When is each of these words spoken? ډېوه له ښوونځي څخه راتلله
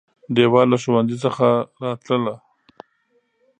ډېوه 0.35 0.61
له 0.71 0.77
ښوونځي 0.81 1.17
څخه 1.25 1.47
راتلله 1.83 2.35